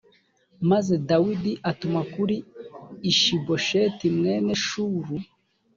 [0.69, 2.37] maze dawidi atuma kuri
[3.11, 5.15] ishibosheti mwene shulu